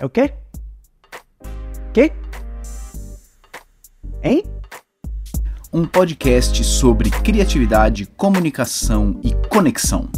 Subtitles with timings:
[0.00, 0.32] É o quê?
[1.92, 2.12] Quê?
[4.22, 4.44] Hein?
[5.72, 10.08] Um podcast sobre criatividade, comunicação e conexão.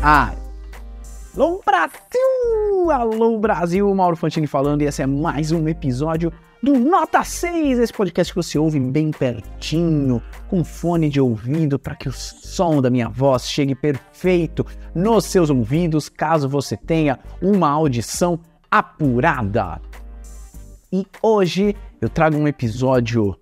[0.00, 0.32] Ah,
[1.36, 2.90] alô Brasil!
[2.92, 6.32] Alô Brasil, Mauro Fantini falando e esse é mais um episódio
[6.62, 11.94] do Nota 6, esse podcast que você ouve bem pertinho, com fone de ouvido, para
[11.94, 17.68] que o som da minha voz chegue perfeito nos seus ouvidos, caso você tenha uma
[17.68, 18.38] audição
[18.70, 19.80] apurada.
[20.92, 23.38] E hoje eu trago um episódio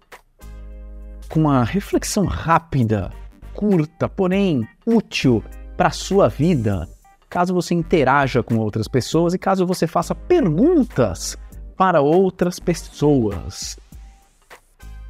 [1.29, 3.12] com uma reflexão rápida,
[3.55, 5.43] curta, porém útil
[5.77, 6.89] para a sua vida,
[7.29, 11.37] caso você interaja com outras pessoas e caso você faça perguntas
[11.77, 13.79] para outras pessoas.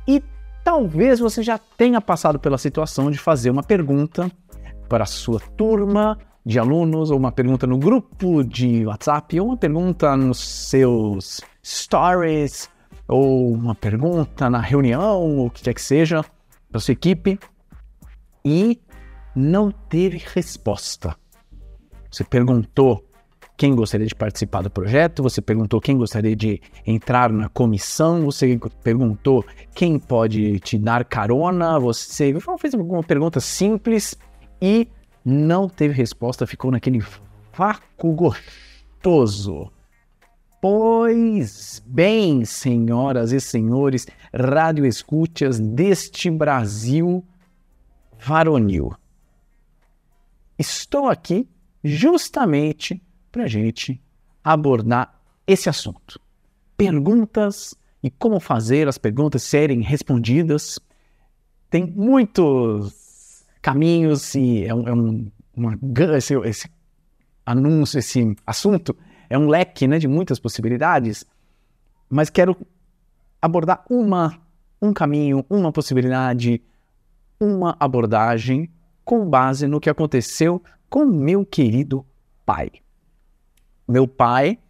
[0.09, 0.23] E
[0.65, 4.31] talvez você já tenha passado pela situação de fazer uma pergunta
[4.89, 10.17] para sua turma de alunos, ou uma pergunta no grupo de WhatsApp, ou uma pergunta
[10.17, 12.71] nos seus stories,
[13.09, 16.25] ou uma pergunta na reunião, ou o que quer que seja,
[16.71, 17.37] para sua equipe,
[18.45, 18.81] e
[19.35, 21.17] não teve resposta.
[22.13, 23.05] Você perguntou
[23.57, 28.57] quem gostaria de participar do projeto, você perguntou quem gostaria de entrar na comissão, você
[28.85, 34.17] perguntou quem pode te dar carona, você fez alguma pergunta simples
[34.63, 34.87] e
[35.29, 37.03] não teve resposta, ficou naquele
[37.53, 39.73] vácuo gostoso.
[40.63, 47.25] Pois bem, senhoras e senhores, radioescútias deste Brasil
[48.17, 48.95] varonil.
[50.57, 51.49] Estou aqui
[51.83, 53.03] justamente
[53.33, 54.01] para gente
[54.45, 56.21] abordar esse assunto.
[56.77, 60.79] Perguntas e como fazer as perguntas serem respondidas.
[61.69, 63.06] Tem muitos
[63.67, 65.77] caminhos e é um, é um uma,
[66.17, 66.71] esse, esse,
[67.45, 68.97] anúncio, esse assunto
[69.29, 71.25] é um leque né, de muitas possibilidades,
[72.09, 72.57] mas quero
[73.43, 74.39] abordar uma,
[74.81, 76.63] um caminho, uma possibilidade,
[77.41, 78.71] uma abordagem
[79.05, 82.07] com base no que aconteceu com meu querido
[82.45, 82.71] pai.
[83.89, 84.61] Meu pai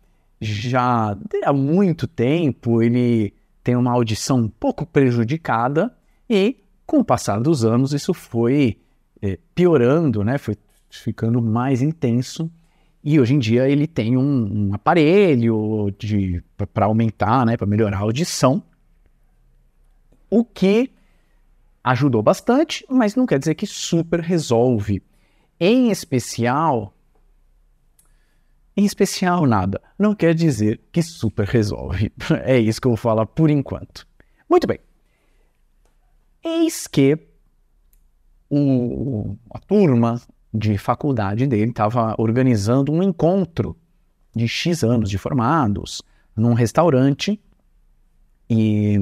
[0.40, 1.14] já
[1.44, 5.94] há muito tempo ele tem uma audição um pouco prejudicada
[6.30, 6.56] e
[6.86, 8.78] com o passar dos anos isso foi
[9.22, 10.38] é, piorando, né?
[10.38, 10.56] Foi
[10.91, 12.50] ficando mais intenso
[13.03, 15.94] e hoje em dia ele tem um, um aparelho
[16.72, 17.56] para aumentar, né?
[17.56, 18.62] Para melhorar a audição,
[20.31, 20.91] o que
[21.84, 25.03] ajudou bastante, mas não quer dizer que super resolve.
[25.59, 26.93] Em especial
[28.77, 29.81] em especial, nada.
[29.98, 32.12] Não quer dizer que super resolve.
[32.44, 34.06] É isso que eu vou falar por enquanto.
[34.48, 34.78] Muito bem.
[36.44, 37.19] Eis que
[38.56, 40.20] o, a turma
[40.52, 43.76] de faculdade dele estava organizando um encontro
[44.34, 46.02] de X anos de formados
[46.34, 47.40] num restaurante
[48.48, 48.98] e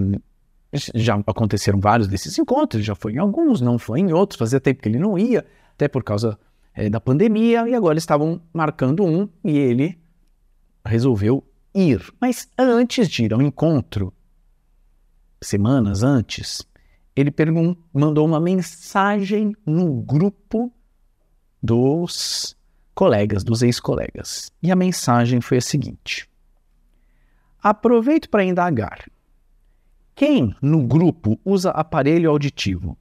[0.95, 4.83] já aconteceram vários desses encontros, já foi em alguns, não foi em outros, fazia tempo
[4.83, 5.45] que ele não ia,
[5.75, 6.39] até por causa
[6.75, 9.99] é, da pandemia e agora estavam marcando um e ele
[10.85, 11.45] resolveu
[11.75, 12.13] ir.
[12.21, 14.13] Mas antes de ir ao encontro,
[15.41, 16.67] semanas antes,
[17.15, 17.33] ele
[17.93, 20.73] mandou uma mensagem no grupo
[21.63, 22.57] dos
[22.95, 24.51] colegas, dos ex-colegas.
[24.63, 26.29] E a mensagem foi a seguinte:
[27.63, 29.09] Aproveito para indagar.
[30.15, 32.97] Quem no grupo usa aparelho auditivo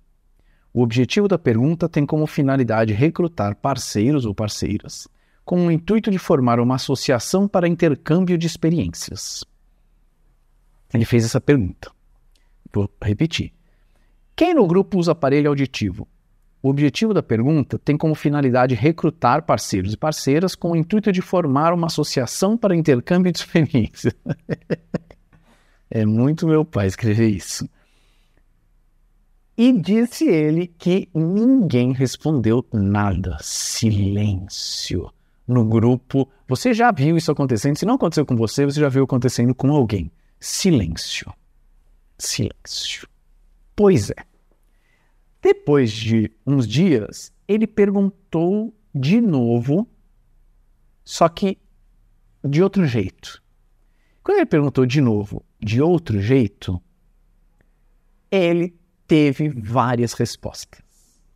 [0.74, 5.08] o objetivo da pergunta tem como finalidade recrutar parceiros ou parceiras
[5.46, 9.44] com o intuito de formar uma associação para intercâmbio de experiências.
[10.92, 11.92] Ele fez essa pergunta.
[12.74, 13.54] Vou repetir.
[14.36, 16.08] Quem no grupo usa aparelho auditivo?
[16.62, 21.22] O objetivo da pergunta tem como finalidade recrutar parceiros e parceiras com o intuito de
[21.22, 24.14] formar uma associação para intercâmbio de experiências.
[25.92, 27.70] é muito meu pai escrever isso.
[29.56, 33.38] E disse ele que ninguém respondeu nada.
[33.42, 35.12] Silêncio.
[35.46, 37.78] No grupo, você já viu isso acontecendo?
[37.78, 40.10] Se não aconteceu com você, você já viu acontecendo com alguém.
[40.40, 41.32] Silêncio.
[42.18, 43.08] Silêncio.
[43.76, 44.26] Pois é.
[45.42, 49.88] Depois de uns dias, ele perguntou de novo,
[51.04, 51.58] só que
[52.44, 53.42] de outro jeito.
[54.24, 56.82] Quando ele perguntou de novo, de outro jeito,
[58.32, 58.74] ele
[59.06, 60.82] teve várias respostas.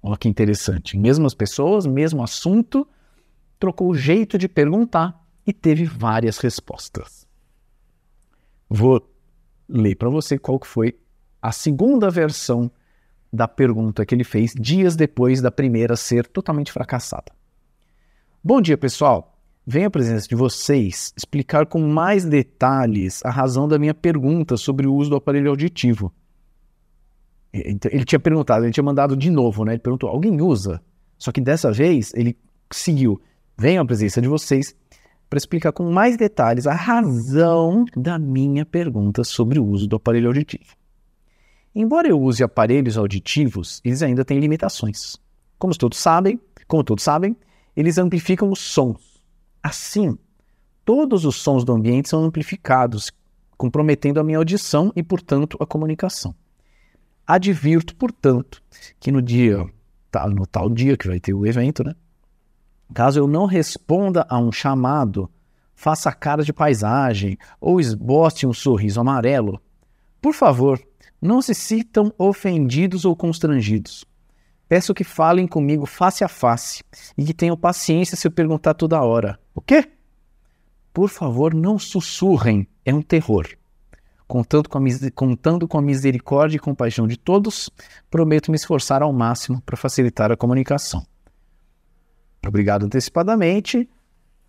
[0.01, 0.97] Olha que interessante.
[0.97, 2.87] Mesmas pessoas, mesmo assunto,
[3.59, 7.27] trocou o jeito de perguntar e teve várias respostas.
[8.69, 9.05] Vou
[9.67, 10.97] ler para você qual foi
[11.41, 12.71] a segunda versão
[13.31, 17.31] da pergunta que ele fez dias depois da primeira ser totalmente fracassada.
[18.43, 19.37] Bom dia, pessoal.
[19.65, 24.87] venho à presença de vocês explicar com mais detalhes a razão da minha pergunta sobre
[24.87, 26.13] o uso do aparelho auditivo.
[27.53, 29.73] Então, ele tinha perguntado, ele tinha mandado de novo, né?
[29.73, 30.81] Ele perguntou: alguém usa?
[31.17, 32.37] Só que dessa vez ele
[32.71, 33.19] seguiu.
[33.57, 34.75] Venho à presença de vocês
[35.29, 40.27] para explicar com mais detalhes a razão da minha pergunta sobre o uso do aparelho
[40.27, 40.76] auditivo.
[41.79, 45.15] Embora eu use aparelhos auditivos, eles ainda têm limitações.
[45.59, 47.37] Como todos sabem, como todos sabem,
[47.75, 49.23] eles amplificam os sons.
[49.61, 50.17] Assim,
[50.83, 53.11] todos os sons do ambiente são amplificados,
[53.55, 56.33] comprometendo a minha audição e, portanto, a comunicação.
[57.27, 58.59] Advirto, portanto,
[58.99, 59.63] que no dia,
[60.33, 61.93] no tal dia que vai ter o evento, né?
[62.91, 65.29] Caso eu não responda a um chamado,
[65.75, 69.61] faça cara de paisagem ou esboce um sorriso amarelo,
[70.19, 70.81] por favor,
[71.21, 74.05] não se sintam ofendidos ou constrangidos.
[74.67, 76.83] Peço que falem comigo face a face
[77.17, 79.39] e que tenham paciência se eu perguntar toda hora.
[79.55, 79.89] O quê?
[80.93, 83.47] Por favor, não sussurrem, é um terror.
[84.27, 84.81] Contando com, a,
[85.15, 87.69] contando com a misericórdia e compaixão de todos,
[88.11, 91.05] prometo me esforçar ao máximo para facilitar a comunicação.
[92.45, 93.89] Obrigado antecipadamente.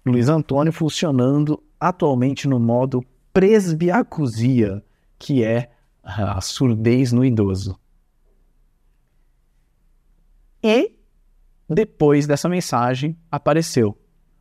[0.04, 4.82] Luiz Antônio funcionando atualmente no modo presbiacusia,
[5.16, 5.70] que é
[6.08, 7.78] a surdez no idoso.
[10.62, 10.96] E
[11.68, 13.96] depois dessa mensagem apareceu: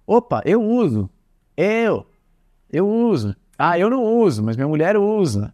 [0.06, 1.10] opa, eu uso,
[1.56, 2.10] eu,
[2.72, 3.36] eu uso.
[3.58, 5.54] Ah, eu não uso, mas minha mulher usa.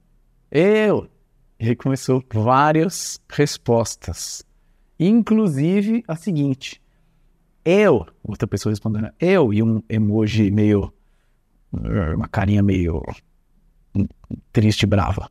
[0.51, 1.09] Eu.
[1.59, 4.45] E começou várias respostas,
[4.99, 6.81] inclusive a seguinte:
[7.65, 10.93] eu, outra pessoa respondendo, eu, e um emoji meio,
[11.71, 13.01] uma carinha meio
[14.51, 15.29] triste, brava.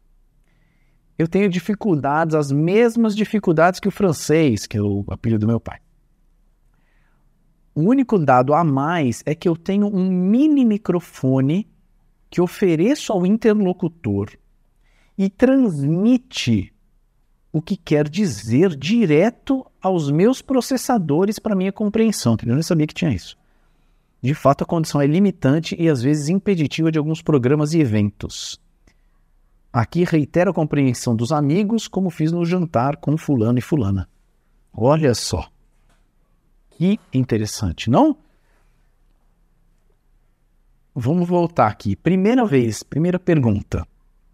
[1.23, 5.61] Eu tenho dificuldades, as mesmas dificuldades que o francês, que é o apelido do meu
[5.61, 5.79] pai.
[7.73, 11.71] O único dado a mais é que eu tenho um mini microfone
[12.29, 14.31] que ofereço ao interlocutor
[15.17, 16.75] e transmite
[17.53, 22.37] o que quer dizer direto aos meus processadores para minha compreensão.
[22.45, 23.39] Eu não sabia que tinha isso.
[24.21, 28.61] De fato, a condição é limitante e às vezes impeditiva de alguns programas e eventos.
[29.73, 34.07] Aqui reitero a compreensão dos amigos, como fiz no jantar com fulano e fulana.
[34.71, 35.49] Olha só.
[36.71, 38.17] Que interessante, não?
[40.95, 41.97] Vamos voltar aqui.
[41.97, 43.87] Primeira vez, primeira pergunta,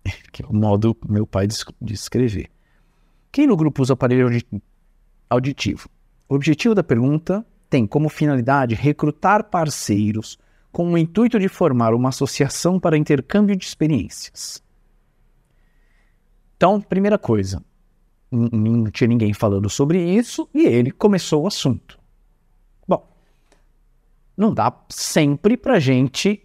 [0.32, 2.50] que é o modo meu pai de escrever.
[3.30, 4.28] Quem no grupo usa aparelho
[5.30, 5.88] auditivo?
[6.28, 10.36] O objetivo da pergunta tem como finalidade recrutar parceiros
[10.72, 14.66] com o intuito de formar uma associação para intercâmbio de experiências.
[16.58, 17.64] Então, primeira coisa,
[18.32, 21.96] não tinha ninguém falando sobre isso e ele começou o assunto.
[22.86, 23.08] Bom,
[24.36, 26.42] não dá sempre para gente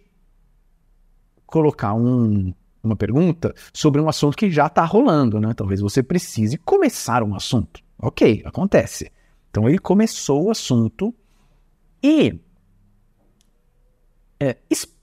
[1.44, 5.52] colocar um, uma pergunta sobre um assunto que já está rolando, né?
[5.52, 7.82] Talvez você precise começar um assunto.
[7.98, 9.10] Ok, acontece.
[9.50, 11.12] Então ele começou o assunto
[12.00, 12.38] e
[14.38, 14.58] é,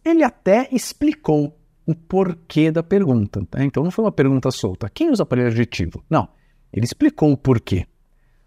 [0.05, 1.60] ele até explicou
[1.91, 3.41] o porquê da pergunta.
[3.53, 3.65] Né?
[3.65, 4.89] Então não foi uma pergunta solta.
[4.89, 6.03] Quem usa aparelho adjetivo?
[6.09, 6.27] Não.
[6.73, 7.85] Ele explicou o porquê.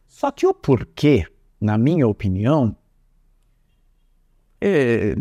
[0.06, 1.26] Só que o porquê,
[1.60, 2.76] na minha opinião,
[4.60, 5.14] é,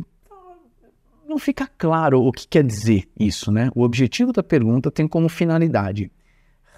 [1.27, 3.69] não fica claro o que quer dizer isso, né?
[3.75, 6.11] O objetivo da pergunta tem como finalidade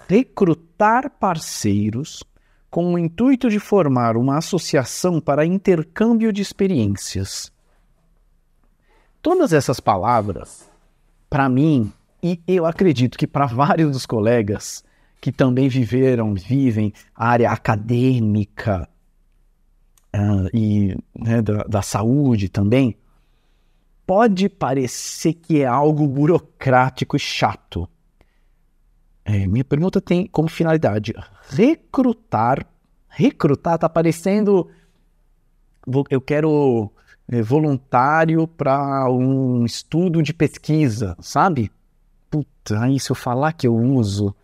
[0.08, 2.22] recrutar parceiros
[2.70, 7.52] com o intuito de formar uma associação para intercâmbio de experiências.
[9.20, 10.70] Todas essas palavras,
[11.28, 11.92] para mim,
[12.22, 14.84] e eu acredito que para vários dos colegas
[15.20, 18.88] que também viveram, vivem a área acadêmica
[20.14, 22.96] uh, e né, da, da saúde também,
[24.06, 27.88] pode parecer que é algo burocrático e chato.
[29.24, 31.12] É, minha pergunta tem como finalidade
[31.50, 32.64] recrutar.
[33.08, 34.70] Recrutar está parecendo.
[36.08, 36.92] Eu quero
[37.28, 41.70] é, voluntário para um estudo de pesquisa, sabe?
[42.30, 44.34] Puta, aí se eu falar que eu uso, o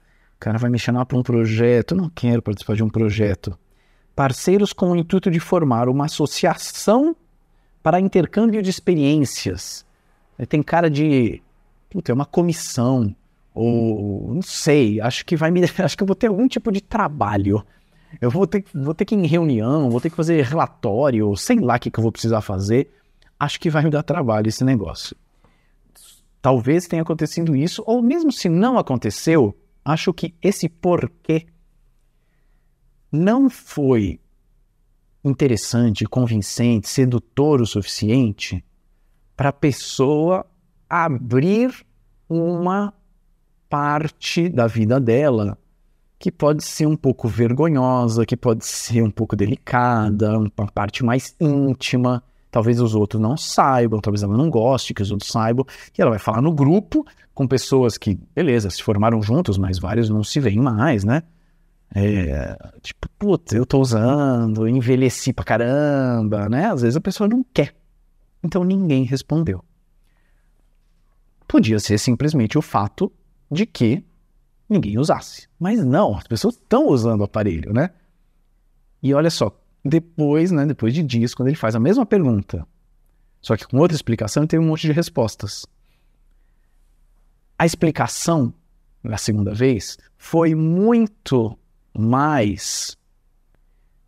[0.41, 1.93] cara vai me chamar para um projeto.
[1.93, 3.57] Eu não quero participar de um projeto.
[4.15, 7.17] Parceiros com o intuito de formar uma associação
[7.83, 9.85] para intercâmbio de experiências.
[10.49, 11.43] Tem cara de.
[11.91, 13.15] Puta, é uma comissão.
[13.55, 15.61] Ou não sei, acho que vai me.
[15.79, 17.65] Acho que eu vou ter algum tipo de trabalho.
[18.21, 21.59] Eu vou ter, vou ter que ir em reunião, vou ter que fazer relatório, sei
[21.59, 22.91] lá o que, que eu vou precisar fazer.
[23.39, 25.17] Acho que vai me dar trabalho esse negócio.
[26.41, 31.47] Talvez tenha acontecido isso, ou mesmo se não aconteceu, acho que esse porquê
[33.11, 34.21] não foi
[35.25, 38.65] interessante, convincente, sedutor o suficiente
[39.37, 40.47] para a pessoa
[40.89, 41.87] abrir
[42.29, 42.93] uma
[43.69, 45.59] parte da vida dela
[46.23, 51.35] que pode ser um pouco vergonhosa, que pode ser um pouco delicada, uma parte mais
[51.41, 52.23] íntima.
[52.49, 55.67] Talvez os outros não saibam, talvez ela não goste que os outros saibam.
[55.99, 60.09] E ela vai falar no grupo com pessoas que, beleza, se formaram juntos, mas vários
[60.09, 61.25] não se veem mais, né?
[61.93, 66.67] É, tipo, putz, eu tô usando, envelheci pra caramba, né?
[66.67, 67.75] Às vezes a pessoa não quer.
[68.45, 69.65] Então ninguém respondeu.
[71.49, 73.11] Podia ser simplesmente o fato
[73.51, 74.05] de que
[74.69, 75.49] ninguém usasse.
[75.59, 77.91] Mas não, as pessoas estão usando o aparelho, né?
[79.03, 82.67] E olha só, depois, né, depois de dias, quando ele faz a mesma pergunta,
[83.41, 85.67] só que com outra explicação, tem um monte de respostas.
[87.59, 88.55] A explicação,
[89.03, 91.59] na segunda vez, foi muito
[91.93, 92.97] mais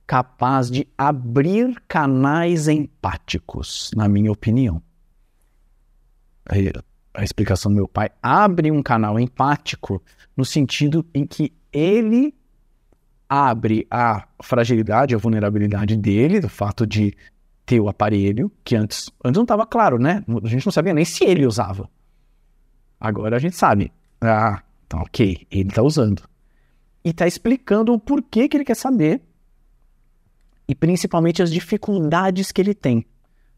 [0.06, 4.82] capaz de abrir canais empáticos, na minha opinião.
[7.14, 10.02] A explicação do meu pai abre um canal empático
[10.36, 12.34] no sentido em que ele
[13.28, 17.16] abre a fragilidade, a vulnerabilidade dele, do fato de
[17.64, 20.22] ter o aparelho, que antes, antes não estava claro, né?
[20.42, 21.88] A gente não sabia nem se ele usava.
[23.00, 23.92] Agora a gente sabe.
[24.20, 26.22] Ah, tá ok, ele está usando
[27.04, 29.20] e está explicando o porquê que ele quer saber
[30.66, 33.06] e principalmente as dificuldades que ele tem.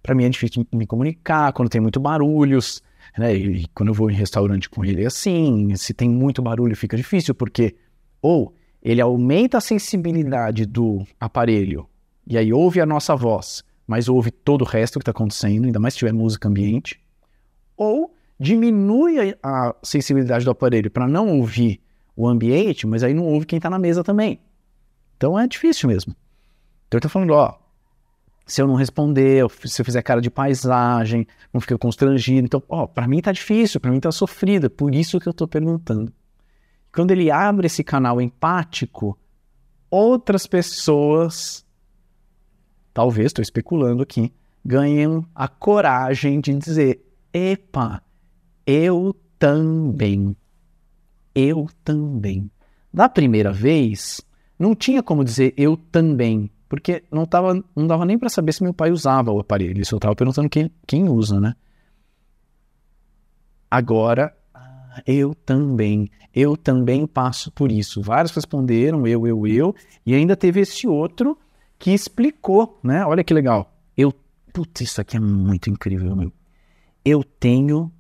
[0.03, 2.83] Para mim é difícil me comunicar quando tem muito barulhos,
[3.17, 3.35] né?
[3.35, 6.97] E quando eu vou em restaurante com ele é assim, se tem muito barulho fica
[6.97, 7.77] difícil porque
[8.23, 11.89] ou ele aumenta a sensibilidade do aparelho
[12.27, 15.79] e aí ouve a nossa voz, mas ouve todo o resto que está acontecendo, ainda
[15.79, 17.01] mais se tiver música ambiente,
[17.77, 21.81] ou diminui a sensibilidade do aparelho para não ouvir
[22.17, 24.41] o ambiente, mas aí não ouve quem está na mesa também.
[25.17, 26.15] Então é difícil mesmo.
[26.87, 27.55] Então ele está falando, ó,
[28.47, 32.47] se eu não responder, se eu fizer cara de paisagem, não fica constrangido.
[32.47, 35.33] Então, ó, para mim tá difícil, para mim tá sofrido, é por isso que eu
[35.33, 36.13] estou perguntando.
[36.95, 39.19] Quando ele abre esse canal empático,
[39.91, 41.67] outras pessoas,
[42.95, 44.33] talvez, estou especulando aqui,
[44.65, 48.01] ganham a coragem de dizer: epa,
[48.65, 50.35] eu também
[51.37, 52.51] eu também.
[52.91, 54.23] Da primeira vez,
[54.59, 58.63] não tinha como dizer eu também, porque não, tava, não dava nem para saber se
[58.63, 59.81] meu pai usava o aparelho.
[59.81, 61.55] Isso eu estava perguntando quem, quem usa, né?
[63.71, 64.35] Agora,
[65.07, 68.01] eu também, eu também passo por isso.
[68.01, 71.39] Vários responderam eu, eu, eu, e ainda teve esse outro
[71.79, 73.05] que explicou, né?
[73.05, 73.73] Olha que legal.
[73.97, 74.13] Eu,
[74.53, 76.33] putz, isso aqui é muito incrível, meu.
[77.05, 77.93] Eu tenho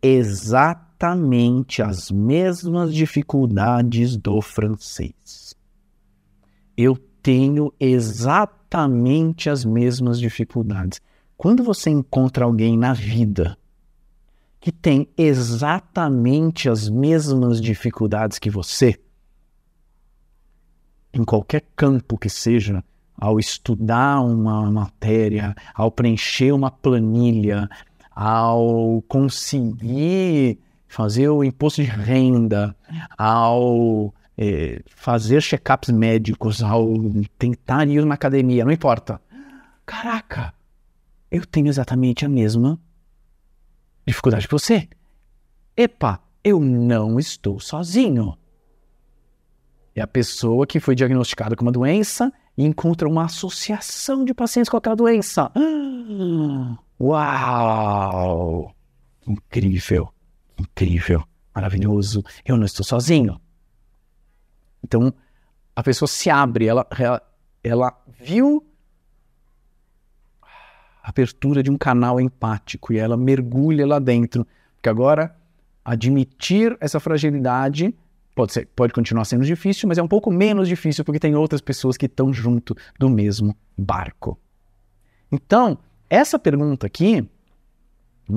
[0.00, 5.56] exatamente as mesmas dificuldades do francês.
[6.76, 6.96] Eu
[7.26, 11.00] tenho exatamente as mesmas dificuldades.
[11.36, 13.58] Quando você encontra alguém na vida
[14.60, 18.94] que tem exatamente as mesmas dificuldades que você,
[21.12, 22.84] em qualquer campo que seja,
[23.16, 27.68] ao estudar uma matéria, ao preencher uma planilha,
[28.12, 32.76] ao conseguir fazer o imposto de renda,
[33.18, 36.88] ao é, fazer check-ups médicos, ao
[37.38, 39.20] tentar ir na academia, não importa.
[39.84, 40.52] Caraca,
[41.30, 42.78] eu tenho exatamente a mesma
[44.06, 44.88] dificuldade que você.
[45.76, 48.36] Epa, eu não estou sozinho.
[49.94, 54.68] É a pessoa que foi diagnosticada com uma doença e encontra uma associação de pacientes
[54.68, 55.50] com aquela doença.
[57.00, 58.74] Uau!
[59.26, 60.12] Incrível
[60.58, 61.22] incrível,
[61.54, 63.40] maravilhoso, eu não estou sozinho.
[64.86, 65.12] Então,
[65.74, 67.22] a pessoa se abre, ela, ela,
[67.62, 68.64] ela viu
[71.02, 75.34] a abertura de um canal empático e ela mergulha lá dentro, porque agora
[75.84, 77.92] admitir essa fragilidade
[78.32, 81.60] pode, ser, pode continuar sendo difícil, mas é um pouco menos difícil porque tem outras
[81.60, 84.38] pessoas que estão junto do mesmo barco.
[85.32, 85.78] Então,
[86.08, 87.28] essa pergunta aqui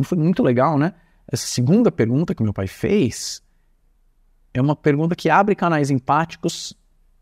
[0.03, 0.95] foi muito legal, né?
[1.31, 3.43] Essa segunda pergunta que meu pai fez
[4.53, 6.75] é uma pergunta que abre canais empáticos,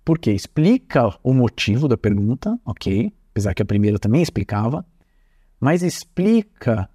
[0.03, 3.11] porque explica o motivo da pergunta, ok?
[3.31, 4.85] Apesar que a primeira também explicava,
[5.59, 6.89] mas explica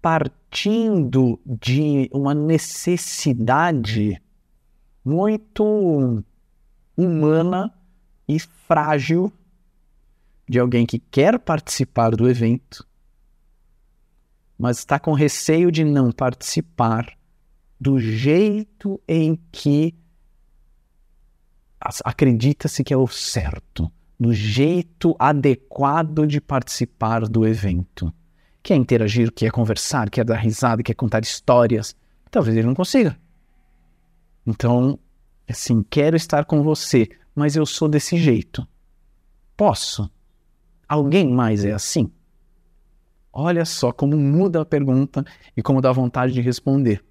[0.00, 4.20] partindo de uma necessidade
[5.04, 6.22] muito
[6.96, 7.72] humana
[8.28, 9.32] e frágil
[10.46, 12.86] de alguém que quer participar do evento,
[14.58, 17.16] mas está com receio de não participar
[17.84, 19.94] do jeito em que
[22.02, 28.10] acredita-se que é o certo, do jeito adequado de participar do evento.
[28.62, 31.94] quer interagir, quer conversar, quer dar risada, quer contar histórias,
[32.30, 33.18] talvez ele não consiga.
[34.46, 34.98] Então,
[35.46, 38.66] assim, quero estar com você, mas eu sou desse jeito.
[39.54, 40.10] Posso?
[40.88, 42.10] Alguém mais é assim?
[43.30, 45.22] Olha só como muda a pergunta
[45.54, 47.04] e como dá vontade de responder.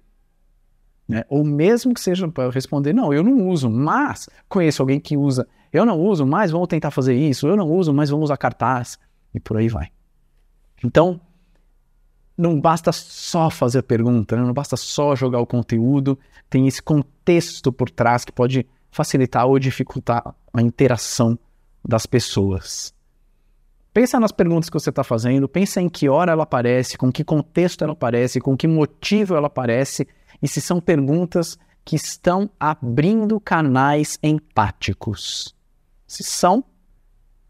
[1.08, 1.24] Né?
[1.28, 5.46] Ou mesmo que seja para responder, não, eu não uso, mas conheço alguém que usa.
[5.72, 7.46] Eu não uso, mas vamos tentar fazer isso.
[7.46, 8.98] Eu não uso, mas vamos usar cartaz.
[9.34, 9.88] E por aí vai.
[10.82, 11.20] Então,
[12.36, 14.42] não basta só fazer pergunta, né?
[14.42, 16.18] não basta só jogar o conteúdo,
[16.50, 21.38] tem esse contexto por trás que pode facilitar ou dificultar a interação
[21.84, 22.94] das pessoas.
[23.92, 27.22] Pensa nas perguntas que você está fazendo, pensa em que hora ela aparece, com que
[27.22, 30.08] contexto ela aparece, com que motivo ela aparece,
[30.42, 35.54] e se são perguntas que estão abrindo canais empáticos.
[36.06, 36.64] Se são,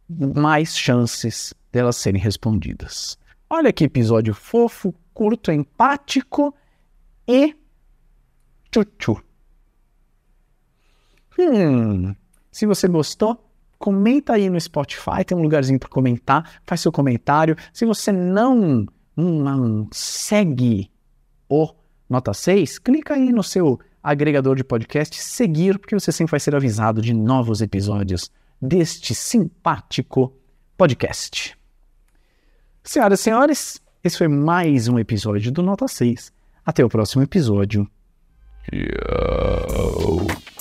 [0.09, 3.19] mais chances delas serem respondidas.
[3.49, 6.55] Olha que episódio fofo, curto, empático
[7.26, 7.57] e
[8.71, 9.23] tchutchu.
[11.38, 12.14] Hum,
[12.50, 13.45] se você gostou,
[13.79, 17.57] comenta aí no Spotify, tem um lugarzinho para comentar, faz seu comentário.
[17.73, 18.87] Se você não,
[19.17, 20.91] não segue
[21.49, 21.73] o
[22.14, 26.54] Nota 6, clica aí no seu agregador de podcast seguir, porque você sempre vai ser
[26.54, 28.30] avisado de novos episódios
[28.62, 30.33] deste simpático
[30.76, 31.59] podcast.
[32.85, 36.33] Senhoras e senhores, esse foi mais um episódio do Nota 6.
[36.64, 37.90] Até o próximo episódio.
[38.73, 40.53] Yo.